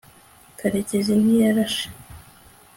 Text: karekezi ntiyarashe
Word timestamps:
karekezi 0.59 1.13
ntiyarashe 1.21 1.85